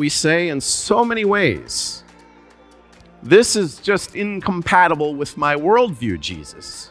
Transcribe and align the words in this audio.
we 0.00 0.08
say 0.08 0.48
in 0.48 0.62
so 0.62 1.04
many 1.04 1.26
ways, 1.26 2.02
this 3.22 3.54
is 3.54 3.78
just 3.80 4.16
incompatible 4.16 5.14
with 5.14 5.36
my 5.36 5.54
worldview, 5.54 6.18
Jesus. 6.18 6.90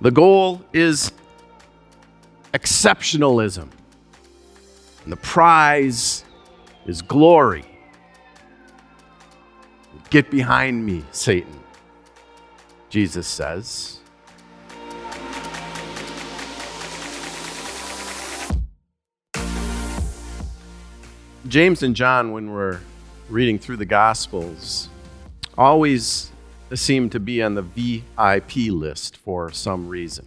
The 0.00 0.12
goal 0.12 0.64
is 0.72 1.10
exceptionalism, 2.54 3.68
and 5.02 5.12
the 5.12 5.16
prize 5.16 6.24
is 6.86 7.02
glory. 7.02 7.64
Get 10.08 10.30
behind 10.30 10.86
me, 10.86 11.04
Satan, 11.10 11.58
Jesus 12.90 13.26
says. 13.26 14.01
James 21.52 21.82
and 21.82 21.94
John, 21.94 22.32
when 22.32 22.50
we're 22.50 22.80
reading 23.28 23.58
through 23.58 23.76
the 23.76 23.84
Gospels, 23.84 24.88
always 25.58 26.32
seem 26.72 27.10
to 27.10 27.20
be 27.20 27.42
on 27.42 27.54
the 27.54 27.60
VIP 27.60 28.72
list 28.72 29.18
for 29.18 29.52
some 29.52 29.86
reason. 29.86 30.24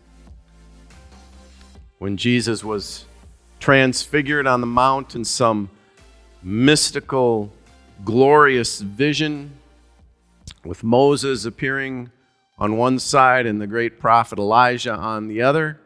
When 1.98 2.16
Jesus 2.16 2.64
was 2.64 3.06
transfigured 3.60 4.46
on 4.46 4.62
the 4.62 4.68
mount 4.68 5.16
in 5.16 5.26
some 5.26 5.72
mystical, 6.44 7.52
glorious 8.04 8.82
vision, 8.82 9.52
with 10.64 10.84
Moses 10.84 11.44
appearing 11.46 12.12
on 12.60 12.77
one 12.77 12.99
side 12.99 13.48
and 13.48 13.60
the 13.60 13.66
great 13.66 13.99
prophet 13.99 14.38
Elijah 14.38 14.94
on 14.94 15.27
the 15.27 15.42
other, 15.42 15.80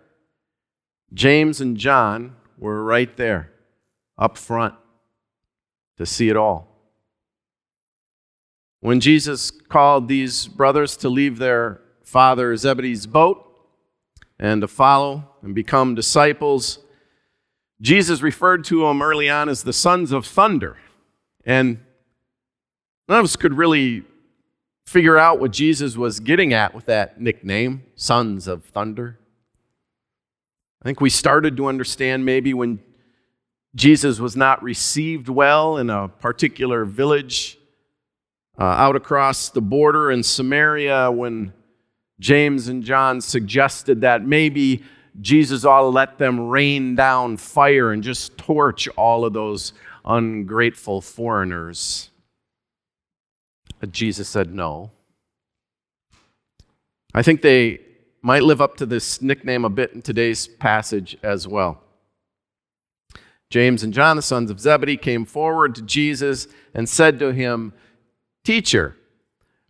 James 1.13 1.61
and 1.61 1.77
John 1.77 2.35
were 2.57 2.83
right 2.83 3.15
there, 3.15 3.51
up 4.17 4.37
front 4.37 4.75
to 5.99 6.05
see 6.05 6.29
it 6.29 6.37
all. 6.37 6.67
When 8.79 9.01
Jesus 9.01 9.51
called 9.51 10.07
these 10.07 10.47
brothers 10.47 10.95
to 10.97 11.09
leave 11.09 11.37
their 11.37 11.81
father 12.03 12.55
Zebedee's 12.55 13.05
boat 13.05 13.45
and 14.39 14.61
to 14.61 14.67
follow 14.67 15.29
and 15.43 15.53
become 15.53 15.95
disciples, 15.95 16.79
Jesus 17.81 18.21
referred 18.21 18.63
to 18.65 18.83
them 18.83 19.01
early 19.01 19.29
on 19.29 19.49
as 19.49 19.63
the 19.63 19.73
sons 19.73 20.13
of 20.13 20.25
thunder. 20.25 20.77
And 21.45 21.79
none 23.09 23.19
of 23.19 23.25
us 23.25 23.35
could 23.35 23.53
really 23.53 24.05
figure 24.85 25.17
out 25.17 25.41
what 25.41 25.51
Jesus 25.51 25.97
was 25.97 26.21
getting 26.21 26.53
at 26.53 26.73
with 26.73 26.85
that 26.85 27.19
nickname, 27.19 27.83
sons 27.95 28.47
of 28.47 28.63
thunder. 28.63 29.19
I 30.81 30.85
think 30.85 31.01
we 31.01 31.09
started 31.09 31.57
to 31.57 31.67
understand 31.67 32.25
maybe 32.25 32.53
when 32.53 32.79
Jesus 33.75 34.19
was 34.19 34.35
not 34.35 34.63
received 34.63 35.29
well 35.29 35.77
in 35.77 35.89
a 35.89 36.07
particular 36.07 36.85
village 36.85 37.57
uh, 38.59 38.63
out 38.63 38.95
across 38.95 39.49
the 39.49 39.61
border 39.61 40.11
in 40.11 40.23
Samaria 40.23 41.11
when 41.11 41.53
James 42.19 42.67
and 42.67 42.83
John 42.83 43.21
suggested 43.21 44.01
that 44.01 44.25
maybe 44.25 44.83
Jesus 45.21 45.65
ought 45.65 45.81
to 45.81 45.87
let 45.87 46.17
them 46.17 46.49
rain 46.49 46.95
down 46.95 47.37
fire 47.37 47.91
and 47.91 48.03
just 48.03 48.37
torch 48.37 48.87
all 48.89 49.23
of 49.25 49.33
those 49.33 49.73
ungrateful 50.05 51.01
foreigners. 51.01 52.09
But 53.79 53.91
Jesus 53.91 54.27
said 54.27 54.53
no. 54.53 54.91
I 57.13 57.21
think 57.21 57.41
they 57.41 57.81
might 58.21 58.43
live 58.43 58.61
up 58.61 58.77
to 58.77 58.85
this 58.85 59.21
nickname 59.21 59.63
a 59.63 59.69
bit 59.69 59.93
in 59.93 60.01
today's 60.01 60.47
passage 60.47 61.17
as 61.23 61.47
well. 61.47 61.81
James 63.49 63.81
and 63.83 63.93
John, 63.93 64.15
the 64.15 64.21
sons 64.21 64.51
of 64.51 64.59
Zebedee, 64.59 64.97
came 64.97 65.25
forward 65.25 65.73
to 65.75 65.81
Jesus 65.81 66.47
and 66.73 66.87
said 66.87 67.17
to 67.19 67.33
him, 67.33 67.73
Teacher, 68.43 68.95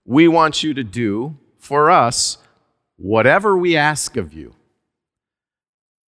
we 0.05 0.27
want 0.27 0.63
you 0.63 0.73
to 0.73 0.83
do 0.83 1.37
for 1.57 1.89
us 1.89 2.37
whatever 2.97 3.57
we 3.57 3.77
ask 3.77 4.17
of 4.17 4.33
you. 4.33 4.55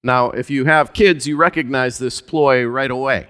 Now, 0.04 0.32
if 0.32 0.50
you 0.50 0.66
have 0.66 0.94
kids, 0.94 1.28
you 1.28 1.38
recognize 1.38 1.98
this 1.98 2.20
ploy 2.20 2.66
right 2.66 2.92
away. 2.92 3.28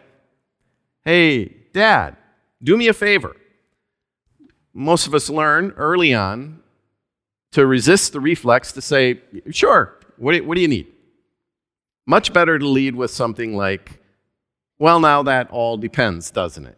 Hey, 1.04 1.56
Dad, 1.74 2.16
do 2.64 2.78
me 2.78 2.88
a 2.88 2.94
favor. 2.94 3.36
Most 4.74 5.06
of 5.06 5.14
us 5.14 5.30
learn 5.30 5.72
early 5.72 6.14
on 6.14 6.62
to 7.52 7.66
resist 7.66 8.14
the 8.14 8.20
reflex 8.20 8.72
to 8.72 8.82
say, 8.82 9.22
Sure, 9.50 10.00
what 10.18 10.32
do, 10.32 10.62
you 10.62 10.68
need? 10.68 10.88
Much 12.06 12.32
better 12.32 12.58
to 12.58 12.66
lead 12.66 12.96
with 12.96 13.12
something 13.12 13.56
like, 13.56 14.01
well, 14.82 15.00
now 15.00 15.22
that 15.22 15.48
all 15.52 15.78
depends, 15.78 16.32
doesn't 16.32 16.66
it? 16.66 16.78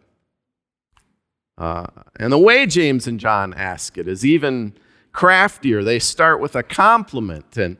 Uh, 1.56 1.86
and 2.16 2.30
the 2.30 2.38
way 2.38 2.66
James 2.66 3.06
and 3.06 3.18
John 3.18 3.54
ask 3.54 3.96
it 3.96 4.06
is 4.06 4.26
even 4.26 4.74
craftier. 5.12 5.82
They 5.82 5.98
start 5.98 6.38
with 6.38 6.54
a 6.54 6.62
compliment 6.62 7.56
and, 7.56 7.78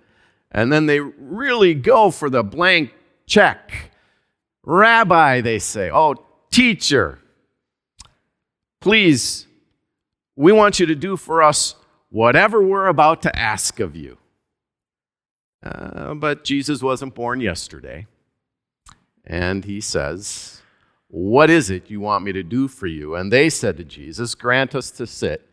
and 0.50 0.72
then 0.72 0.86
they 0.86 1.00
really 1.00 1.74
go 1.74 2.10
for 2.10 2.30
the 2.30 2.42
blank 2.42 2.94
check. 3.26 3.90
Rabbi, 4.64 5.42
they 5.42 5.58
say. 5.58 5.90
Oh, 5.92 6.14
teacher, 6.50 7.18
please, 8.80 9.46
we 10.36 10.52
want 10.52 10.80
you 10.80 10.86
to 10.86 10.94
do 10.94 11.18
for 11.18 11.42
us 11.42 11.74
whatever 12.08 12.62
we're 12.62 12.86
about 12.86 13.20
to 13.22 13.38
ask 13.38 13.78
of 13.78 13.94
you. 13.94 14.16
Uh, 15.62 16.14
but 16.14 16.44
Jesus 16.44 16.82
wasn't 16.82 17.14
born 17.14 17.42
yesterday. 17.42 18.06
And 19.26 19.64
he 19.64 19.80
says, 19.80 20.62
What 21.08 21.50
is 21.50 21.70
it 21.70 21.90
you 21.90 22.00
want 22.00 22.24
me 22.24 22.32
to 22.32 22.42
do 22.42 22.68
for 22.68 22.86
you? 22.86 23.14
And 23.14 23.32
they 23.32 23.48
said 23.48 23.76
to 23.78 23.84
Jesus, 23.84 24.34
Grant 24.34 24.74
us 24.74 24.90
to 24.92 25.06
sit, 25.06 25.48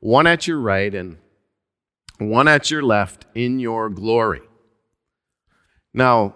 one 0.00 0.26
at 0.26 0.46
your 0.46 0.60
right 0.60 0.94
and 0.94 1.18
one 2.18 2.48
at 2.48 2.70
your 2.70 2.82
left 2.82 3.26
in 3.34 3.58
your 3.58 3.88
glory. 3.88 4.42
Now, 5.94 6.34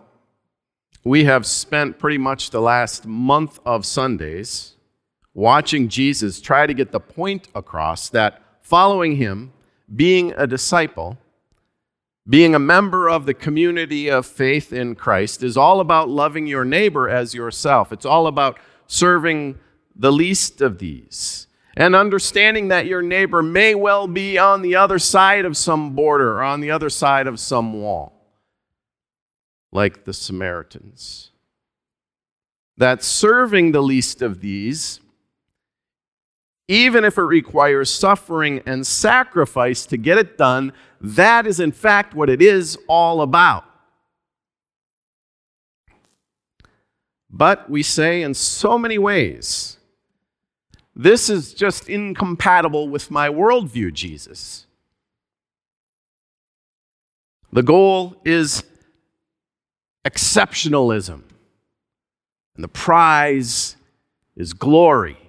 we 1.05 1.25
have 1.25 1.47
spent 1.47 1.99
pretty 1.99 2.19
much 2.19 2.51
the 2.51 2.61
last 2.61 3.07
month 3.07 3.59
of 3.67 3.85
Sundays 3.85 4.77
watching 5.35 5.89
Jesus 5.89 6.41
try 6.41 6.67
to 6.67 6.75
get 6.75 6.93
the 6.93 7.01
point 7.01 7.49
across 7.55 8.09
that 8.11 8.41
following 8.61 9.17
him, 9.17 9.53
being 9.95 10.33
a 10.37 10.47
disciple, 10.47 11.19
being 12.29 12.55
a 12.55 12.59
member 12.59 13.09
of 13.09 13.27
the 13.27 13.35
community 13.35 14.09
of 14.09 14.25
faith 14.25 14.73
in 14.73 14.95
Christ 14.95 15.43
is 15.43 15.57
all 15.57 15.81
about 15.81 16.09
loving 16.09 16.47
your 16.47 16.65
neighbor 16.65 17.09
as 17.09 17.35
yourself. 17.35 17.93
It's 17.93 18.07
all 18.07 18.27
about 18.27 18.59
serving 18.87 19.59
the 19.95 20.13
least 20.13 20.61
of 20.61 20.79
these 20.79 21.47
and 21.77 21.97
understanding 21.97 22.69
that 22.69 22.87
your 22.87 23.03
neighbor 23.03 23.43
may 23.43 23.75
well 23.75 24.07
be 24.07 24.39
on 24.39 24.63
the 24.63 24.77
other 24.77 24.99
side 24.99 25.45
of 25.45 25.57
some 25.57 25.95
border 25.95 26.39
or 26.39 26.43
on 26.43 26.61
the 26.61 26.71
other 26.71 26.91
side 26.91 27.27
of 27.27 27.41
some 27.41 27.73
wall, 27.73 28.13
like 29.73 30.05
the 30.05 30.13
Samaritans. 30.13 31.31
That 32.77 33.03
serving 33.03 33.73
the 33.73 33.83
least 33.83 34.23
of 34.23 34.41
these 34.41 35.01
even 36.73 37.05
if 37.05 37.19
it 37.19 37.23
requires 37.23 37.91
suffering 37.91 38.63
and 38.65 38.87
sacrifice 38.87 39.85
to 39.85 39.99
get 39.99 40.17
it 40.17 40.39
done, 40.39 40.73
that 41.03 41.47
is 41.47 41.61
in 41.61 41.71
fact 41.71 42.15
what 42.15 42.31
it 42.31 42.41
is 42.41 42.79
all 42.89 43.21
about. 43.21 43.65
But 47.29 47.69
we 47.69 47.83
say 47.83 48.23
in 48.23 48.33
so 48.33 48.79
many 48.79 48.97
ways, 48.97 49.77
this 50.97 51.29
is 51.29 51.53
just 51.53 51.91
incompatible 51.91 52.89
with 52.89 53.11
my 53.11 53.29
worldview, 53.29 53.93
Jesus. 53.93 54.67
The 57.53 57.63
goal 57.63 58.17
is 58.25 58.65
exceptionalism, 60.07 61.23
and 62.55 62.65
the 62.65 62.69
prize 62.69 63.77
is 64.37 64.55
glory. 64.55 65.22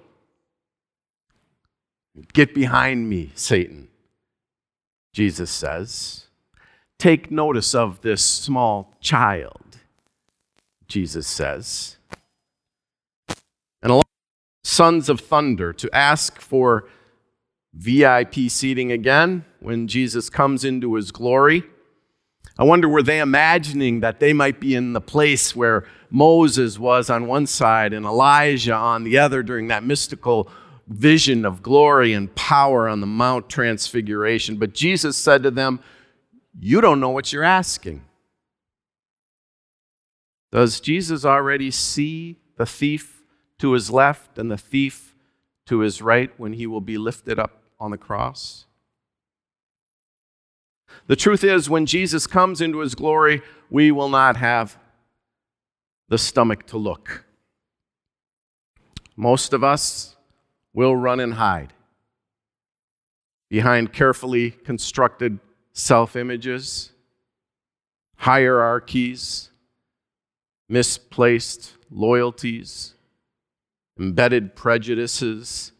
Get 2.32 2.54
behind 2.54 3.08
me, 3.08 3.32
Satan, 3.34 3.88
Jesus 5.12 5.50
says. 5.50 6.26
Take 6.98 7.30
notice 7.30 7.74
of 7.74 8.02
this 8.02 8.24
small 8.24 8.94
child, 9.00 9.78
Jesus 10.86 11.26
says. 11.26 11.96
And 13.82 13.90
along 13.90 14.02
sons 14.62 15.08
of 15.08 15.20
thunder 15.20 15.72
to 15.72 15.94
ask 15.94 16.40
for 16.40 16.88
VIP 17.74 18.48
seating 18.48 18.92
again 18.92 19.44
when 19.60 19.88
Jesus 19.88 20.30
comes 20.30 20.64
into 20.64 20.94
his 20.94 21.10
glory. 21.10 21.64
I 22.56 22.62
wonder, 22.62 22.88
were 22.88 23.02
they 23.02 23.18
imagining 23.18 24.00
that 24.00 24.20
they 24.20 24.32
might 24.32 24.60
be 24.60 24.76
in 24.76 24.92
the 24.92 25.00
place 25.00 25.56
where 25.56 25.84
Moses 26.08 26.78
was 26.78 27.10
on 27.10 27.26
one 27.26 27.48
side 27.48 27.92
and 27.92 28.06
Elijah 28.06 28.74
on 28.74 29.02
the 29.02 29.18
other 29.18 29.42
during 29.42 29.66
that 29.68 29.82
mystical 29.82 30.48
vision 30.86 31.44
of 31.44 31.62
glory 31.62 32.12
and 32.12 32.34
power 32.34 32.88
on 32.88 33.00
the 33.00 33.06
Mount 33.06 33.48
Transfiguration. 33.48 34.56
But 34.56 34.74
Jesus 34.74 35.16
said 35.16 35.42
to 35.42 35.50
them, 35.50 35.80
You 36.58 36.80
don't 36.80 37.00
know 37.00 37.10
what 37.10 37.32
you're 37.32 37.44
asking. 37.44 38.04
Does 40.52 40.80
Jesus 40.80 41.24
already 41.24 41.70
see 41.70 42.36
the 42.56 42.66
thief 42.66 43.24
to 43.58 43.72
his 43.72 43.90
left 43.90 44.38
and 44.38 44.50
the 44.50 44.56
thief 44.56 45.16
to 45.66 45.80
his 45.80 46.00
right 46.00 46.30
when 46.36 46.52
he 46.52 46.66
will 46.66 46.80
be 46.80 46.98
lifted 46.98 47.38
up 47.38 47.62
on 47.80 47.90
the 47.90 47.98
cross? 47.98 48.66
The 51.06 51.16
truth 51.16 51.42
is, 51.42 51.68
when 51.68 51.86
Jesus 51.86 52.26
comes 52.26 52.60
into 52.60 52.78
his 52.78 52.94
glory, 52.94 53.42
we 53.68 53.90
will 53.90 54.08
not 54.08 54.36
have 54.36 54.78
the 56.08 56.18
stomach 56.18 56.66
to 56.66 56.76
look. 56.76 57.24
Most 59.16 59.52
of 59.52 59.64
us 59.64 60.13
will 60.74 60.96
run 60.96 61.20
and 61.20 61.34
hide 61.34 61.72
behind 63.48 63.92
carefully 63.92 64.50
constructed 64.50 65.38
self 65.72 66.16
images, 66.16 66.90
hierarchies, 68.16 69.50
misplaced 70.68 71.74
loyalties, 71.90 72.94
embedded 73.98 74.56
prejudices. 74.56 75.70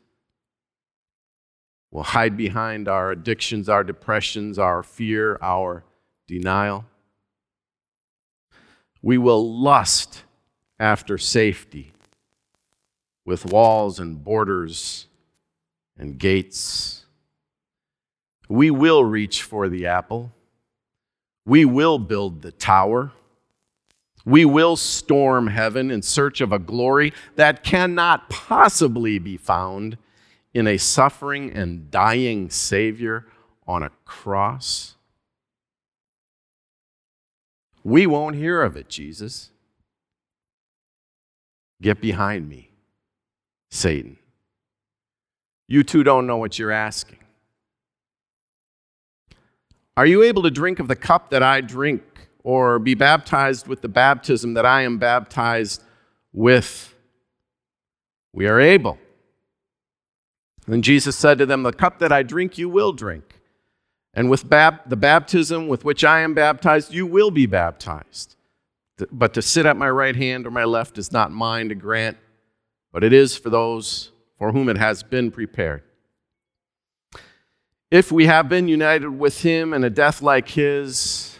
We'll 1.90 2.04
hide 2.04 2.36
behind 2.36 2.88
our 2.88 3.10
addictions, 3.10 3.68
our 3.68 3.84
depressions, 3.84 4.58
our 4.58 4.82
fear, 4.82 5.38
our 5.40 5.84
denial. 6.26 6.84
We 9.00 9.18
will 9.18 9.60
lust 9.60 10.24
after 10.78 11.18
safety 11.18 11.93
with 13.24 13.46
walls 13.46 13.98
and 13.98 14.22
borders 14.22 15.06
and 15.98 16.18
gates. 16.18 17.04
We 18.48 18.70
will 18.70 19.04
reach 19.04 19.42
for 19.42 19.68
the 19.68 19.86
apple. 19.86 20.32
We 21.46 21.64
will 21.64 21.98
build 21.98 22.42
the 22.42 22.52
tower. 22.52 23.12
We 24.24 24.44
will 24.44 24.76
storm 24.76 25.48
heaven 25.48 25.90
in 25.90 26.02
search 26.02 26.40
of 26.40 26.52
a 26.52 26.58
glory 26.58 27.12
that 27.36 27.62
cannot 27.62 28.30
possibly 28.30 29.18
be 29.18 29.36
found 29.36 29.98
in 30.54 30.66
a 30.66 30.78
suffering 30.78 31.50
and 31.52 31.90
dying 31.90 32.48
Savior 32.48 33.26
on 33.66 33.82
a 33.82 33.90
cross. 34.04 34.94
We 37.82 38.06
won't 38.06 38.36
hear 38.36 38.62
of 38.62 38.76
it, 38.76 38.88
Jesus. 38.88 39.50
Get 41.82 42.00
behind 42.00 42.48
me, 42.48 42.70
Satan. 43.74 44.16
You 45.66 45.82
too 45.82 46.04
don't 46.04 46.28
know 46.28 46.36
what 46.36 46.60
you're 46.60 46.70
asking. 46.70 47.18
Are 49.96 50.06
you 50.06 50.22
able 50.22 50.44
to 50.44 50.50
drink 50.50 50.78
of 50.78 50.86
the 50.86 50.94
cup 50.94 51.30
that 51.30 51.42
I 51.42 51.60
drink, 51.60 52.02
or 52.44 52.78
be 52.78 52.94
baptized 52.94 53.66
with 53.66 53.82
the 53.82 53.88
baptism 53.88 54.54
that 54.54 54.64
I 54.64 54.82
am 54.82 54.98
baptized 54.98 55.82
with? 56.32 56.94
We 58.32 58.46
are 58.46 58.60
able. 58.60 58.98
Then 60.68 60.80
Jesus 60.80 61.16
said 61.16 61.38
to 61.38 61.46
them, 61.46 61.64
The 61.64 61.72
cup 61.72 61.98
that 61.98 62.12
I 62.12 62.22
drink, 62.22 62.56
you 62.56 62.68
will 62.68 62.92
drink. 62.92 63.40
And 64.14 64.30
with 64.30 64.48
the 64.48 64.96
baptism 64.96 65.66
with 65.66 65.84
which 65.84 66.04
I 66.04 66.20
am 66.20 66.32
baptized, 66.32 66.94
you 66.94 67.06
will 67.06 67.32
be 67.32 67.46
baptized. 67.46 68.36
But 69.10 69.34
to 69.34 69.42
sit 69.42 69.66
at 69.66 69.76
my 69.76 69.90
right 69.90 70.14
hand 70.14 70.46
or 70.46 70.52
my 70.52 70.64
left 70.64 70.96
is 70.96 71.10
not 71.10 71.32
mine 71.32 71.70
to 71.70 71.74
grant, 71.74 72.16
but 72.94 73.02
it 73.02 73.12
is 73.12 73.36
for 73.36 73.50
those 73.50 74.12
for 74.38 74.52
whom 74.52 74.68
it 74.68 74.78
has 74.78 75.02
been 75.02 75.32
prepared. 75.32 75.82
If 77.90 78.12
we 78.12 78.26
have 78.26 78.48
been 78.48 78.68
united 78.68 79.08
with 79.08 79.42
him 79.42 79.74
in 79.74 79.82
a 79.82 79.90
death 79.90 80.22
like 80.22 80.48
his, 80.50 81.36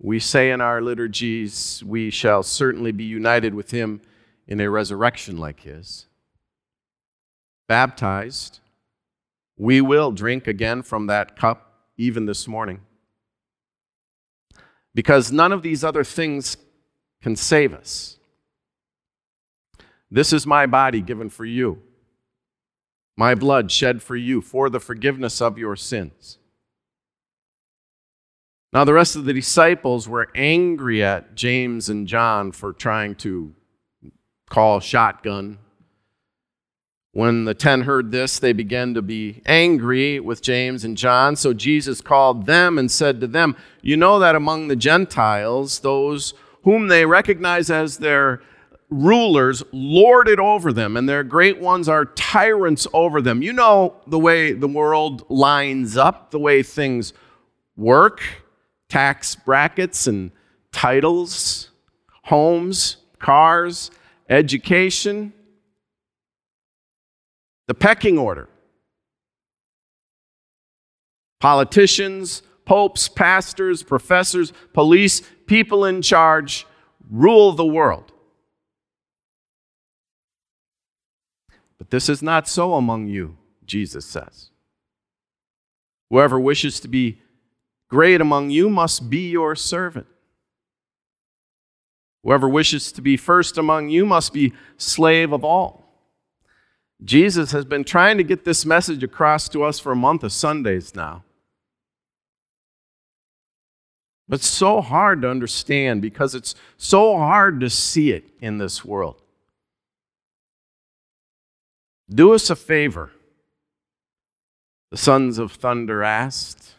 we 0.00 0.18
say 0.18 0.50
in 0.50 0.60
our 0.60 0.82
liturgies, 0.82 1.82
we 1.86 2.10
shall 2.10 2.42
certainly 2.42 2.90
be 2.90 3.04
united 3.04 3.54
with 3.54 3.70
him 3.70 4.00
in 4.48 4.60
a 4.60 4.68
resurrection 4.68 5.36
like 5.38 5.60
his. 5.60 6.06
Baptized, 7.68 8.58
we 9.56 9.80
will 9.80 10.10
drink 10.10 10.48
again 10.48 10.82
from 10.82 11.06
that 11.06 11.36
cup 11.36 11.84
even 11.96 12.26
this 12.26 12.48
morning. 12.48 12.80
Because 14.92 15.30
none 15.30 15.52
of 15.52 15.62
these 15.62 15.84
other 15.84 16.02
things 16.02 16.56
can 17.22 17.36
save 17.36 17.72
us. 17.72 18.15
This 20.10 20.32
is 20.32 20.46
my 20.46 20.66
body 20.66 21.00
given 21.00 21.30
for 21.30 21.44
you 21.44 21.82
my 23.16 23.34
blood 23.34 23.72
shed 23.72 24.02
for 24.02 24.14
you 24.14 24.40
for 24.40 24.68
the 24.68 24.80
forgiveness 24.80 25.40
of 25.40 25.58
your 25.58 25.74
sins. 25.74 26.38
Now, 28.72 28.84
the 28.84 28.92
rest 28.92 29.16
of 29.16 29.24
the 29.24 29.32
disciples 29.32 30.06
were 30.06 30.30
angry 30.34 31.02
at 31.02 31.34
James 31.34 31.88
and 31.88 32.06
John 32.06 32.52
for 32.52 32.74
trying 32.74 33.14
to 33.16 33.54
call 34.50 34.80
shotgun. 34.80 35.58
When 37.12 37.46
the 37.46 37.54
ten 37.54 37.82
heard 37.82 38.10
this, 38.10 38.38
they 38.38 38.52
began 38.52 38.92
to 38.92 39.00
be 39.00 39.40
angry 39.46 40.20
with 40.20 40.42
James 40.42 40.84
and 40.84 40.98
John. 40.98 41.36
So 41.36 41.54
Jesus 41.54 42.02
called 42.02 42.44
them 42.44 42.76
and 42.76 42.90
said 42.90 43.20
to 43.20 43.26
them, 43.26 43.56
You 43.80 43.96
know 43.96 44.18
that 44.18 44.34
among 44.34 44.68
the 44.68 44.76
Gentiles, 44.76 45.78
those 45.78 46.34
whom 46.64 46.88
they 46.88 47.06
recognize 47.06 47.70
as 47.70 47.96
their 47.96 48.42
rulers 48.88 49.62
lord 49.72 50.28
it 50.28 50.38
over 50.38 50.72
them, 50.72 50.96
and 50.96 51.08
their 51.08 51.24
great 51.24 51.60
ones 51.60 51.88
are 51.88 52.04
tyrants 52.04 52.86
over 52.92 53.20
them. 53.20 53.42
You 53.42 53.52
know 53.52 53.96
the 54.06 54.18
way 54.18 54.52
the 54.52 54.68
world 54.68 55.24
lines 55.28 55.96
up, 55.96 56.30
the 56.30 56.38
way 56.38 56.62
things 56.62 57.12
work 57.76 58.22
tax 58.88 59.34
brackets 59.34 60.06
and 60.06 60.30
titles, 60.72 61.70
homes, 62.24 62.98
cars, 63.18 63.90
education, 64.28 65.32
the 67.66 67.74
pecking 67.74 68.18
order. 68.18 68.48
Politicians, 71.40 72.42
popes, 72.64 73.08
pastors, 73.08 73.82
professors, 73.82 74.52
police, 74.72 75.22
people 75.46 75.84
in 75.84 76.02
charge 76.02 76.66
rule 77.10 77.52
the 77.52 77.66
world. 77.66 78.12
But 81.78 81.90
this 81.90 82.08
is 82.08 82.22
not 82.22 82.48
so 82.48 82.74
among 82.74 83.06
you, 83.06 83.36
Jesus 83.64 84.04
says. 84.04 84.50
Whoever 86.10 86.38
wishes 86.38 86.80
to 86.80 86.88
be 86.88 87.20
great 87.88 88.20
among 88.20 88.50
you 88.50 88.70
must 88.70 89.10
be 89.10 89.30
your 89.30 89.54
servant. 89.54 90.06
Whoever 92.22 92.48
wishes 92.48 92.90
to 92.92 93.00
be 93.00 93.16
first 93.16 93.56
among 93.58 93.88
you 93.88 94.04
must 94.04 94.32
be 94.32 94.52
slave 94.78 95.32
of 95.32 95.44
all. 95.44 95.86
Jesus 97.04 97.52
has 97.52 97.64
been 97.64 97.84
trying 97.84 98.16
to 98.16 98.24
get 98.24 98.44
this 98.44 98.64
message 98.64 99.02
across 99.02 99.48
to 99.50 99.62
us 99.62 99.78
for 99.78 99.92
a 99.92 99.96
month 99.96 100.24
of 100.24 100.32
Sundays 100.32 100.94
now. 100.94 101.24
But 104.28 104.40
so 104.40 104.80
hard 104.80 105.22
to 105.22 105.30
understand 105.30 106.02
because 106.02 106.34
it's 106.34 106.54
so 106.76 107.16
hard 107.16 107.60
to 107.60 107.70
see 107.70 108.10
it 108.10 108.24
in 108.40 108.58
this 108.58 108.84
world. 108.84 109.22
Do 112.08 112.32
us 112.34 112.50
a 112.50 112.56
favor, 112.56 113.10
the 114.90 114.96
sons 114.96 115.38
of 115.38 115.52
thunder 115.52 116.02
asked. 116.04 116.74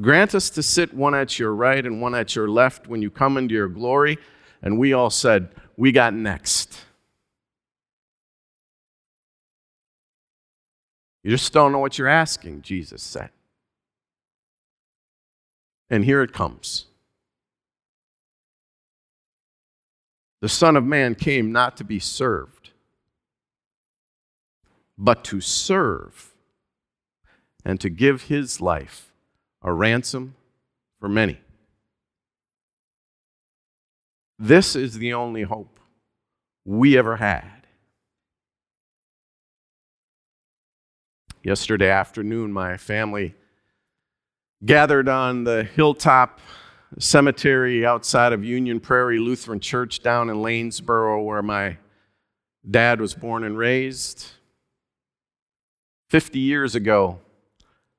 Grant 0.00 0.34
us 0.34 0.50
to 0.50 0.62
sit 0.62 0.94
one 0.94 1.14
at 1.14 1.38
your 1.38 1.54
right 1.54 1.84
and 1.84 2.00
one 2.00 2.14
at 2.14 2.34
your 2.34 2.48
left 2.48 2.88
when 2.88 3.02
you 3.02 3.10
come 3.10 3.36
into 3.36 3.54
your 3.54 3.68
glory. 3.68 4.18
And 4.62 4.78
we 4.78 4.92
all 4.92 5.10
said, 5.10 5.50
We 5.76 5.92
got 5.92 6.14
next. 6.14 6.80
You 11.22 11.30
just 11.30 11.52
don't 11.52 11.72
know 11.72 11.78
what 11.78 11.96
you're 11.96 12.08
asking, 12.08 12.62
Jesus 12.62 13.02
said. 13.02 13.30
And 15.90 16.04
here 16.04 16.22
it 16.22 16.32
comes. 16.32 16.86
The 20.40 20.48
Son 20.48 20.76
of 20.76 20.84
Man 20.84 21.14
came 21.14 21.52
not 21.52 21.76
to 21.76 21.84
be 21.84 21.98
served 21.98 22.70
but 24.96 25.24
to 25.24 25.40
serve 25.40 26.34
and 27.64 27.80
to 27.80 27.90
give 27.90 28.22
his 28.22 28.60
life 28.60 29.12
a 29.62 29.72
ransom 29.72 30.34
for 31.00 31.08
many. 31.08 31.38
This 34.38 34.76
is 34.76 34.98
the 34.98 35.14
only 35.14 35.42
hope 35.42 35.78
we 36.64 36.98
ever 36.98 37.16
had. 37.16 37.66
Yesterday 41.42 41.90
afternoon, 41.90 42.52
my 42.52 42.76
family 42.76 43.34
gathered 44.64 45.08
on 45.08 45.44
the 45.44 45.64
hilltop 45.64 46.40
cemetery 46.98 47.84
outside 47.84 48.32
of 48.32 48.44
Union 48.44 48.80
Prairie 48.80 49.18
Lutheran 49.18 49.60
Church 49.60 50.02
down 50.02 50.30
in 50.30 50.36
Lanesboro, 50.36 51.24
where 51.24 51.42
my 51.42 51.76
dad 52.68 53.00
was 53.00 53.14
born 53.14 53.44
and 53.44 53.58
raised. 53.58 54.26
50 56.14 56.38
years 56.38 56.76
ago, 56.76 57.18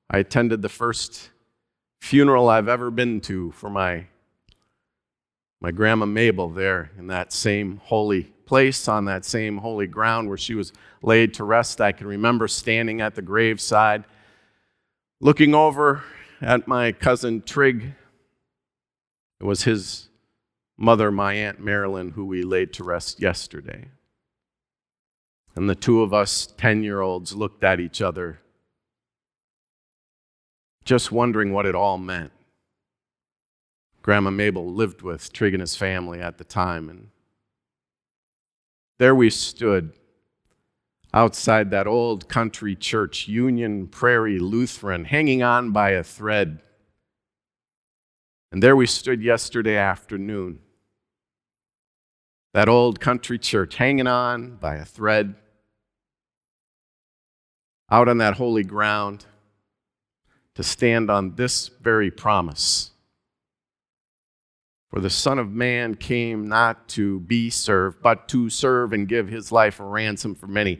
I 0.09 0.19
attended 0.19 0.61
the 0.61 0.69
first 0.69 1.31
funeral 1.99 2.47
I've 2.47 2.69
ever 2.69 2.89
been 2.89 3.19
to 3.19 3.51
for 3.51 3.69
my 3.69 4.05
my 5.59 5.71
grandma 5.71 6.05
Mabel 6.05 6.47
there 6.47 6.91
in 6.97 7.07
that 7.07 7.33
same 7.33 7.81
holy 7.83 8.23
place, 8.45 8.87
on 8.87 9.03
that 9.03 9.25
same 9.25 9.57
holy 9.57 9.85
ground 9.85 10.29
where 10.29 10.37
she 10.37 10.55
was 10.55 10.71
laid 11.01 11.33
to 11.33 11.43
rest. 11.43 11.81
I 11.81 11.91
can 11.91 12.07
remember 12.07 12.47
standing 12.47 13.01
at 13.01 13.15
the 13.15 13.21
graveside, 13.21 14.05
looking 15.19 15.53
over 15.53 16.01
at 16.39 16.69
my 16.69 16.93
cousin 16.93 17.41
Trig. 17.41 17.95
It 19.41 19.43
was 19.43 19.63
his 19.63 20.07
mother, 20.77 21.11
my 21.11 21.33
Aunt 21.33 21.59
Marilyn, 21.59 22.11
who 22.11 22.25
we 22.25 22.43
laid 22.43 22.71
to 22.75 22.85
rest 22.85 23.19
yesterday. 23.19 23.89
And 25.55 25.69
the 25.69 25.75
two 25.75 26.01
of 26.01 26.13
us 26.13 26.47
10 26.57 26.83
year 26.83 27.01
olds 27.01 27.33
looked 27.33 27.63
at 27.63 27.79
each 27.79 28.01
other, 28.01 28.39
just 30.83 31.11
wondering 31.11 31.53
what 31.53 31.65
it 31.65 31.75
all 31.75 31.97
meant. 31.97 32.31
Grandma 34.01 34.29
Mabel 34.29 34.71
lived 34.71 35.01
with 35.01 35.33
Trig 35.33 35.53
and 35.53 35.61
his 35.61 35.75
family 35.75 36.19
at 36.21 36.37
the 36.37 36.43
time. 36.43 36.89
And 36.89 37.09
there 38.99 39.15
we 39.15 39.29
stood 39.29 39.93
outside 41.13 41.71
that 41.71 41.87
old 41.87 42.27
country 42.27 42.75
church, 42.75 43.27
Union 43.27 43.87
Prairie 43.87 44.37
Lutheran, 44.37 45.05
hanging 45.05 45.41
on 45.41 45.71
by 45.71 45.91
a 45.91 46.03
thread. 46.03 46.59
And 48.51 48.61
there 48.61 48.75
we 48.75 48.85
stood 48.85 49.23
yesterday 49.23 49.77
afternoon, 49.77 50.59
that 52.53 52.69
old 52.69 52.99
country 52.99 53.39
church, 53.39 53.75
hanging 53.77 54.07
on 54.07 54.57
by 54.57 54.75
a 54.75 54.85
thread, 54.85 55.35
out 57.89 58.07
on 58.07 58.17
that 58.19 58.35
holy 58.35 58.63
ground, 58.63 59.25
to 60.55 60.63
stand 60.63 61.09
on 61.09 61.35
this 61.35 61.67
very 61.67 62.09
promise 62.09 62.91
for 64.95 65.01
the 65.01 65.09
Son 65.09 65.39
of 65.39 65.51
Man 65.51 65.95
came 65.95 66.47
not 66.47 66.87
to 66.87 67.19
be 67.19 67.49
served, 67.49 68.01
but 68.01 68.29
to 68.29 68.49
serve 68.49 68.93
and 68.93 69.09
give 69.09 69.27
his 69.27 69.51
life 69.51 69.81
a 69.81 69.83
ransom 69.83 70.35
for 70.35 70.47
many. 70.47 70.79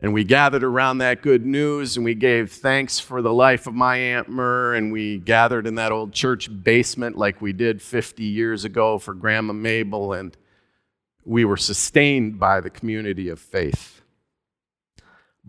And 0.00 0.12
we 0.12 0.24
gathered 0.24 0.64
around 0.64 0.98
that 0.98 1.22
good 1.22 1.46
news 1.46 1.96
and 1.96 2.04
we 2.04 2.16
gave 2.16 2.50
thanks 2.50 2.98
for 2.98 3.22
the 3.22 3.32
life 3.32 3.68
of 3.68 3.74
my 3.74 3.96
Aunt 3.96 4.28
Mur. 4.28 4.74
And 4.74 4.90
we 4.90 5.18
gathered 5.18 5.68
in 5.68 5.76
that 5.76 5.92
old 5.92 6.12
church 6.12 6.50
basement 6.64 7.16
like 7.16 7.40
we 7.40 7.52
did 7.52 7.80
50 7.80 8.24
years 8.24 8.64
ago 8.64 8.98
for 8.98 9.14
Grandma 9.14 9.52
Mabel. 9.52 10.12
And 10.12 10.36
we 11.24 11.44
were 11.44 11.56
sustained 11.56 12.40
by 12.40 12.60
the 12.60 12.70
community 12.70 13.28
of 13.28 13.38
faith, 13.38 13.99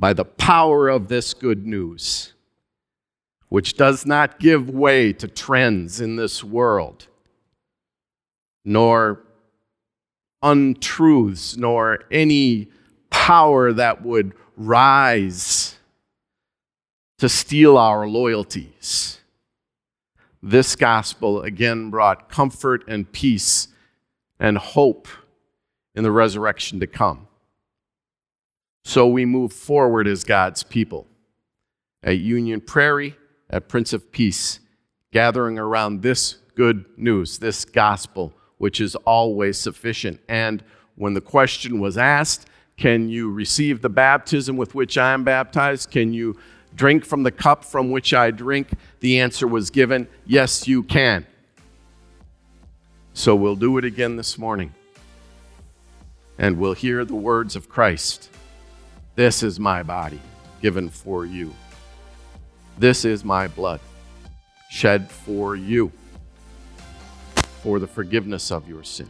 by 0.02 0.12
the 0.12 0.26
power 0.26 0.90
of 0.90 1.08
this 1.08 1.34
good 1.34 1.66
news, 1.66 2.34
which 3.50 3.78
does 3.78 4.06
not 4.06 4.40
give 4.40 4.68
way 4.70 5.14
to 5.14 5.28
trends 5.28 6.02
in 6.02 6.18
this 6.18 6.44
world 6.44 7.08
nor 8.66 9.24
untruths, 10.42 11.58
nor 11.58 12.00
any 12.12 12.70
power 13.10 13.74
that 13.74 14.04
would 14.04 14.34
rise 14.56 15.76
to 17.18 17.30
steal 17.30 17.78
our 17.78 18.08
loyalties. 18.08 19.20
This 20.42 20.76
gospel 20.76 21.44
again 21.44 21.92
brought 21.92 22.30
comfort 22.30 22.84
and 22.88 23.12
peace 23.12 23.68
and 24.40 24.58
hope 24.58 25.08
in 25.94 26.04
the 26.04 26.12
resurrection 26.12 26.80
to 26.80 26.88
come. 26.88 27.28
So 28.84 29.08
we 29.08 29.26
move 29.26 29.54
forward 29.54 30.08
as 30.08 30.24
God's 30.24 30.64
people 30.64 31.08
at 32.04 32.18
Union 32.18 32.62
Prairie, 32.62 33.16
at 33.50 33.68
Prince 33.68 33.94
of 33.94 34.12
Peace, 34.12 34.60
gathering 35.12 35.60
around 35.60 36.02
this 36.02 36.38
good 36.56 36.86
news, 36.98 37.40
this 37.40 37.66
gospel 37.66 38.34
which 38.58 38.80
is 38.80 38.96
always 38.96 39.58
sufficient. 39.58 40.20
And 40.30 40.64
when 40.96 41.16
the 41.16 41.22
question 41.22 41.80
was 41.80 41.98
asked, 41.98 42.48
Can 42.78 43.10
you 43.10 43.32
receive 43.32 43.82
the 43.82 43.90
baptism 43.90 44.56
with 44.56 44.76
which 44.76 44.98
I 44.98 45.14
am 45.14 45.24
baptized? 45.24 45.90
Can 45.90 46.14
you 46.14 46.38
drink 46.76 47.04
from 47.04 47.24
the 47.24 47.32
cup 47.32 47.66
from 47.66 47.92
which 47.92 48.14
I 48.14 48.30
drink? 48.30 48.70
The 49.00 49.20
answer 49.20 49.48
was 49.48 49.70
given 49.70 50.08
Yes, 50.26 50.68
you 50.68 50.84
can. 50.84 51.26
So 53.14 53.36
we'll 53.36 53.56
do 53.56 53.78
it 53.78 53.86
again 53.86 54.16
this 54.16 54.38
morning. 54.38 54.74
And 56.38 56.58
we'll 56.58 56.74
hear 56.74 57.04
the 57.04 57.16
words 57.16 57.56
of 57.56 57.68
Christ 57.68 58.30
This 59.14 59.44
is 59.44 59.60
my 59.60 59.84
body 59.84 60.22
given 60.62 60.88
for 60.90 61.26
you. 61.26 61.54
This 62.78 63.04
is 63.04 63.26
my 63.26 63.50
blood 63.50 63.82
shed 64.70 65.12
for 65.12 65.54
you 65.54 65.92
for 67.62 67.78
the 67.78 67.88
forgiveness 67.88 68.52
of 68.52 68.70
your 68.70 68.86
sin. 68.86 69.10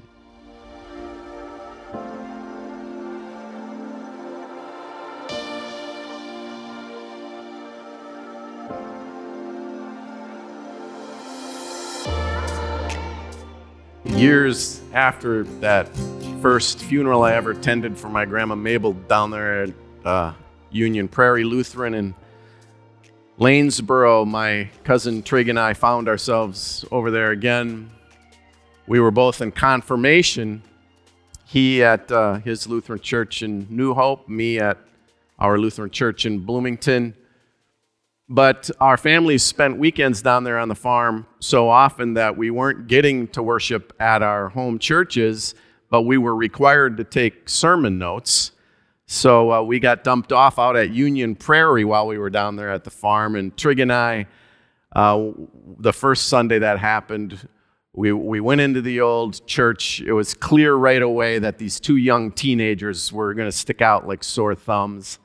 Years 14.03 14.81
after 14.93 15.43
that 15.61 15.87
first 16.41 16.79
funeral 16.79 17.23
I 17.23 17.33
ever 17.33 17.51
attended 17.51 17.99
for 17.99 18.09
my 18.09 18.25
grandma 18.25 18.55
Mabel 18.55 18.93
down 18.93 19.29
there 19.29 19.67
uh, 20.05 20.33
Union 20.71 21.07
Prairie 21.07 21.43
Lutheran 21.43 21.93
in 21.93 22.15
Lanesboro, 23.39 24.25
my 24.25 24.69
cousin 24.83 25.23
Trig 25.23 25.49
and 25.49 25.59
I 25.59 25.73
found 25.73 26.07
ourselves 26.07 26.85
over 26.91 27.11
there 27.11 27.31
again 27.31 27.91
we 28.91 28.99
were 28.99 29.11
both 29.11 29.41
in 29.41 29.53
confirmation. 29.53 30.63
He 31.45 31.81
at 31.81 32.11
uh, 32.11 32.35
his 32.35 32.67
Lutheran 32.67 32.99
church 32.99 33.41
in 33.41 33.65
New 33.69 33.93
Hope, 33.93 34.27
me 34.27 34.59
at 34.59 34.77
our 35.39 35.57
Lutheran 35.57 35.89
church 35.91 36.25
in 36.25 36.39
Bloomington. 36.39 37.15
But 38.27 38.69
our 38.81 38.97
families 38.97 39.43
spent 39.43 39.77
weekends 39.77 40.21
down 40.21 40.43
there 40.43 40.57
on 40.57 40.67
the 40.67 40.75
farm 40.75 41.25
so 41.39 41.69
often 41.69 42.15
that 42.15 42.35
we 42.35 42.49
weren't 42.51 42.87
getting 42.87 43.29
to 43.29 43.41
worship 43.41 43.93
at 43.97 44.21
our 44.21 44.49
home 44.49 44.77
churches, 44.77 45.55
but 45.89 46.01
we 46.01 46.17
were 46.17 46.35
required 46.35 46.97
to 46.97 47.05
take 47.05 47.47
sermon 47.47 47.97
notes. 47.97 48.51
So 49.11 49.51
uh, 49.51 49.61
we 49.61 49.81
got 49.81 50.05
dumped 50.05 50.31
off 50.31 50.57
out 50.57 50.77
at 50.77 50.91
Union 50.91 51.35
Prairie 51.35 51.83
while 51.83 52.07
we 52.07 52.17
were 52.17 52.29
down 52.29 52.55
there 52.55 52.71
at 52.71 52.85
the 52.85 52.89
farm. 52.89 53.35
And 53.35 53.55
Trig 53.57 53.81
and 53.81 53.91
I, 53.91 54.25
uh, 54.95 55.31
the 55.79 55.91
first 55.91 56.29
Sunday 56.29 56.59
that 56.59 56.79
happened, 56.79 57.45
we, 57.91 58.13
we 58.13 58.39
went 58.39 58.61
into 58.61 58.81
the 58.81 59.01
old 59.01 59.45
church. 59.45 59.99
It 59.99 60.13
was 60.13 60.33
clear 60.33 60.75
right 60.75 61.01
away 61.01 61.39
that 61.39 61.57
these 61.57 61.77
two 61.77 61.97
young 61.97 62.31
teenagers 62.31 63.11
were 63.11 63.33
going 63.33 63.49
to 63.49 63.51
stick 63.51 63.81
out 63.81 64.07
like 64.07 64.23
sore 64.23 64.55
thumbs. 64.55 65.19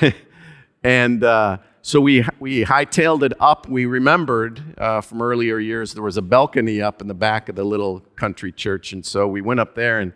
and 0.82 1.22
uh, 1.22 1.58
so 1.82 2.00
we, 2.00 2.24
we 2.40 2.64
hightailed 2.64 3.24
it 3.24 3.34
up. 3.40 3.68
We 3.68 3.84
remembered 3.84 4.62
uh, 4.78 5.02
from 5.02 5.20
earlier 5.20 5.58
years 5.58 5.92
there 5.92 6.02
was 6.02 6.16
a 6.16 6.22
balcony 6.22 6.80
up 6.80 7.02
in 7.02 7.08
the 7.08 7.14
back 7.14 7.50
of 7.50 7.56
the 7.56 7.64
little 7.64 8.00
country 8.16 8.52
church. 8.52 8.94
And 8.94 9.04
so 9.04 9.28
we 9.28 9.42
went 9.42 9.60
up 9.60 9.74
there 9.74 10.00
and 10.00 10.14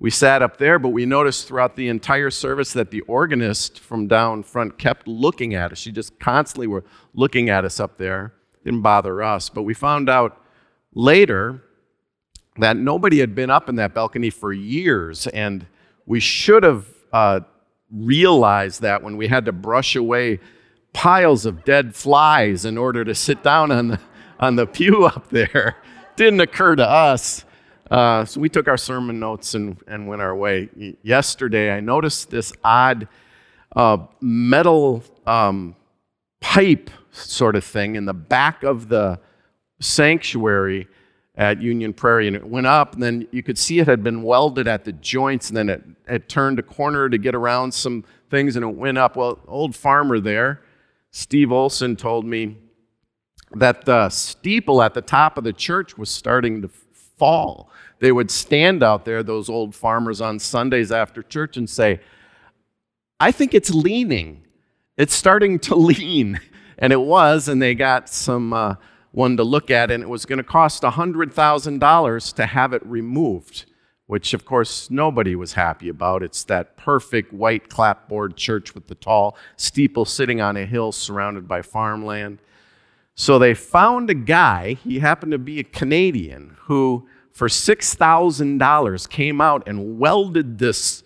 we 0.00 0.10
sat 0.10 0.42
up 0.42 0.58
there, 0.58 0.78
but 0.78 0.90
we 0.90 1.06
noticed 1.06 1.48
throughout 1.48 1.74
the 1.74 1.88
entire 1.88 2.30
service 2.30 2.72
that 2.72 2.90
the 2.90 3.00
organist 3.02 3.80
from 3.80 4.06
down 4.06 4.44
front 4.44 4.78
kept 4.78 5.08
looking 5.08 5.54
at 5.54 5.72
us. 5.72 5.78
She 5.78 5.90
just 5.90 6.20
constantly 6.20 6.68
were 6.68 6.84
looking 7.14 7.50
at 7.50 7.64
us 7.64 7.80
up 7.80 7.98
there. 7.98 8.32
Didn't 8.64 8.82
bother 8.82 9.22
us, 9.22 9.48
but 9.48 9.62
we 9.62 9.74
found 9.74 10.08
out 10.08 10.40
later 10.94 11.62
that 12.58 12.76
nobody 12.76 13.18
had 13.18 13.34
been 13.34 13.50
up 13.50 13.68
in 13.68 13.76
that 13.76 13.94
balcony 13.94 14.30
for 14.30 14.52
years, 14.52 15.26
and 15.28 15.66
we 16.06 16.20
should 16.20 16.62
have 16.62 16.86
uh, 17.12 17.40
realized 17.90 18.82
that 18.82 19.02
when 19.02 19.16
we 19.16 19.28
had 19.28 19.44
to 19.46 19.52
brush 19.52 19.96
away 19.96 20.38
piles 20.92 21.44
of 21.44 21.64
dead 21.64 21.94
flies 21.94 22.64
in 22.64 22.78
order 22.78 23.04
to 23.04 23.14
sit 23.14 23.42
down 23.42 23.70
on 23.70 23.88
the, 23.88 24.00
on 24.38 24.56
the 24.56 24.66
pew 24.66 25.04
up 25.04 25.28
there. 25.30 25.76
Didn't 26.16 26.40
occur 26.40 26.76
to 26.76 26.88
us. 26.88 27.44
Uh, 27.90 28.24
so 28.24 28.40
we 28.40 28.48
took 28.48 28.68
our 28.68 28.76
sermon 28.76 29.18
notes 29.18 29.54
and, 29.54 29.78
and 29.86 30.06
went 30.06 30.20
our 30.20 30.36
way. 30.36 30.68
Yesterday, 31.02 31.72
I 31.72 31.80
noticed 31.80 32.30
this 32.30 32.52
odd 32.62 33.08
uh, 33.74 33.98
metal 34.20 35.02
um, 35.26 35.74
pipe 36.40 36.90
sort 37.12 37.56
of 37.56 37.64
thing 37.64 37.96
in 37.96 38.04
the 38.04 38.14
back 38.14 38.62
of 38.62 38.88
the 38.88 39.18
sanctuary 39.80 40.86
at 41.34 41.62
Union 41.62 41.94
Prairie, 41.94 42.26
and 42.26 42.36
it 42.36 42.44
went 42.44 42.66
up, 42.66 42.94
and 42.94 43.02
then 43.02 43.26
you 43.30 43.42
could 43.42 43.56
see 43.56 43.78
it 43.78 43.86
had 43.86 44.02
been 44.02 44.22
welded 44.22 44.66
at 44.66 44.84
the 44.84 44.92
joints, 44.92 45.48
and 45.48 45.56
then 45.56 45.68
it, 45.68 45.82
it 46.08 46.28
turned 46.28 46.58
a 46.58 46.62
corner 46.62 47.08
to 47.08 47.16
get 47.16 47.34
around 47.34 47.72
some 47.72 48.04
things, 48.28 48.56
and 48.56 48.64
it 48.64 48.74
went 48.74 48.98
up. 48.98 49.16
Well, 49.16 49.38
old 49.46 49.76
farmer 49.76 50.18
there, 50.18 50.60
Steve 51.12 51.52
Olson, 51.52 51.94
told 51.94 52.26
me 52.26 52.56
that 53.54 53.84
the 53.84 54.08
steeple 54.10 54.82
at 54.82 54.94
the 54.94 55.00
top 55.00 55.38
of 55.38 55.44
the 55.44 55.52
church 55.52 55.96
was 55.96 56.10
starting 56.10 56.60
to 56.62 56.68
fall. 57.18 57.70
They 58.00 58.12
would 58.12 58.30
stand 58.30 58.82
out 58.82 59.04
there, 59.04 59.22
those 59.22 59.48
old 59.48 59.74
farmers, 59.74 60.20
on 60.20 60.38
Sundays 60.38 60.92
after 60.92 61.22
church 61.22 61.56
and 61.56 61.68
say, 61.68 62.00
I 63.18 63.32
think 63.32 63.54
it's 63.54 63.70
leaning. 63.70 64.44
It's 64.96 65.14
starting 65.14 65.58
to 65.60 65.74
lean. 65.76 66.40
And 66.78 66.92
it 66.92 67.00
was, 67.00 67.48
and 67.48 67.60
they 67.60 67.74
got 67.74 68.08
some. 68.08 68.52
Uh, 68.52 68.74
one 69.12 69.36
to 69.36 69.44
look 69.44 69.70
at, 69.70 69.90
and 69.90 70.02
it 70.02 70.08
was 70.08 70.26
going 70.26 70.36
to 70.36 70.44
cost 70.44 70.82
$100,000 70.82 72.34
to 72.34 72.46
have 72.46 72.72
it 72.72 72.86
removed, 72.86 73.64
which, 74.06 74.34
of 74.34 74.44
course, 74.44 74.90
nobody 74.90 75.34
was 75.34 75.54
happy 75.54 75.88
about. 75.88 76.22
It's 76.22 76.44
that 76.44 76.76
perfect 76.76 77.32
white 77.32 77.68
clapboard 77.68 78.36
church 78.36 78.74
with 78.74 78.86
the 78.86 78.94
tall 78.94 79.36
steeple 79.56 80.04
sitting 80.04 80.40
on 80.40 80.56
a 80.56 80.66
hill 80.66 80.92
surrounded 80.92 81.48
by 81.48 81.62
farmland. 81.62 82.38
So 83.14 83.38
they 83.38 83.54
found 83.54 84.10
a 84.10 84.14
guy, 84.14 84.74
he 84.74 85.00
happened 85.00 85.32
to 85.32 85.38
be 85.38 85.58
a 85.58 85.64
Canadian, 85.64 86.56
who 86.60 87.08
for 87.38 87.46
$6,000 87.46 89.08
came 89.08 89.40
out 89.40 89.68
and 89.68 90.00
welded 90.00 90.58
this 90.58 91.04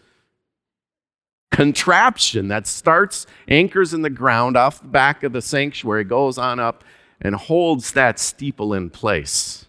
contraption 1.50 2.48
that 2.48 2.66
starts, 2.66 3.26
anchors 3.48 3.92
in 3.92 4.00
the 4.00 4.08
ground 4.08 4.56
off 4.56 4.80
the 4.80 4.88
back 4.88 5.24
of 5.24 5.34
the 5.34 5.42
sanctuary, 5.42 6.04
goes 6.04 6.38
on 6.38 6.58
up, 6.58 6.84
and 7.20 7.34
holds 7.34 7.92
that 7.92 8.18
steeple 8.18 8.72
in 8.72 8.88
place 8.88 9.66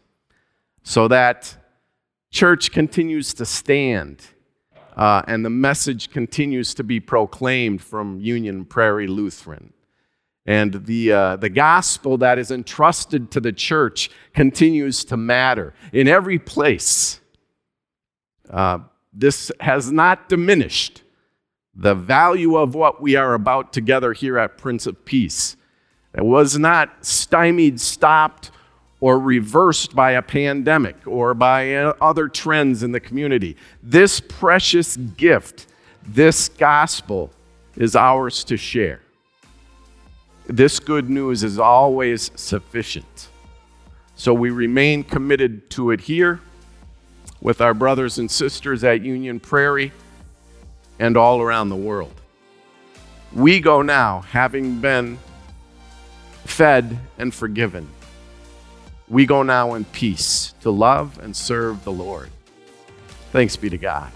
so 0.83 1.09
that 1.09 1.53
church 2.31 2.71
continues 2.71 3.33
to 3.33 3.45
stand 3.45 4.21
uh, 4.95 5.21
and 5.27 5.43
the 5.43 5.49
message 5.49 6.11
continues 6.11 6.73
to 6.75 6.83
be 6.85 7.01
proclaimed 7.01 7.81
from 7.81 8.21
Union 8.21 8.63
Prairie 8.63 9.07
Lutheran. 9.07 9.72
And 10.45 10.85
the, 10.85 11.11
uh, 11.11 11.35
the 11.37 11.49
gospel 11.49 12.17
that 12.17 12.37
is 12.37 12.51
entrusted 12.51 13.31
to 13.31 13.39
the 13.39 13.53
church 13.53 14.09
continues 14.33 15.05
to 15.05 15.17
matter 15.17 15.73
in 15.93 16.07
every 16.07 16.37
place. 16.37 17.21
Uh, 18.49 18.79
this 19.13 19.51
has 19.59 19.91
not 19.91 20.27
diminished 20.27 21.01
the 21.75 21.95
value 21.95 22.57
of 22.57 22.75
what 22.75 23.01
we 23.01 23.15
are 23.15 23.33
about 23.33 23.73
together 23.73 24.13
here 24.13 24.37
at 24.37 24.57
Prince 24.57 24.85
of 24.85 25.05
Peace. 25.05 25.55
It 26.13 26.23
was 26.23 26.57
not 26.57 27.05
stymied, 27.05 27.79
stopped, 27.79 28.51
or 28.99 29.19
reversed 29.19 29.95
by 29.95 30.11
a 30.11 30.21
pandemic 30.21 30.95
or 31.05 31.33
by 31.33 31.75
uh, 31.75 31.93
other 31.99 32.27
trends 32.27 32.83
in 32.83 32.91
the 32.91 32.99
community. 32.99 33.57
This 33.81 34.19
precious 34.19 34.95
gift, 34.95 35.67
this 36.05 36.47
gospel, 36.49 37.31
is 37.75 37.95
ours 37.95 38.43
to 38.45 38.55
share. 38.55 39.01
This 40.47 40.79
good 40.79 41.09
news 41.09 41.43
is 41.43 41.57
always 41.57 42.31
sufficient. 42.35 43.29
So 44.15 44.33
we 44.33 44.49
remain 44.49 45.03
committed 45.03 45.69
to 45.71 45.91
it 45.91 46.01
here 46.01 46.41
with 47.41 47.61
our 47.61 47.73
brothers 47.73 48.19
and 48.19 48.29
sisters 48.29 48.83
at 48.83 49.01
Union 49.01 49.39
Prairie 49.39 49.91
and 50.99 51.17
all 51.17 51.41
around 51.41 51.69
the 51.69 51.75
world. 51.75 52.13
We 53.33 53.59
go 53.59 53.81
now, 53.81 54.21
having 54.21 54.79
been 54.79 55.17
fed 56.45 56.99
and 57.17 57.33
forgiven. 57.33 57.87
We 59.07 59.25
go 59.25 59.43
now 59.43 59.73
in 59.73 59.85
peace 59.85 60.53
to 60.61 60.71
love 60.71 61.19
and 61.19 61.35
serve 61.35 61.83
the 61.83 61.91
Lord. 61.91 62.29
Thanks 63.31 63.55
be 63.55 63.69
to 63.69 63.77
God. 63.77 64.11